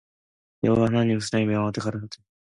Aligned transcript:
여호와 0.63 0.87
하나님이 0.87 1.19
그 1.19 1.19
사람에게 1.27 1.51
명하여 1.51 1.71
가라사대 1.79 2.23